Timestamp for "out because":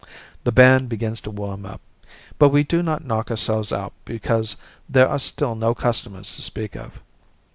3.71-4.55